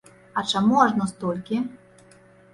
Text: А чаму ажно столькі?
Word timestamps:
А 0.39 0.43
чаму 0.53 0.79
ажно 0.85 1.07
столькі? 1.13 1.61